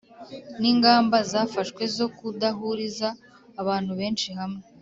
[0.61, 3.07] N’ingamba zafashwe zo kudahuriza
[3.61, 4.61] abantu benshi hamwe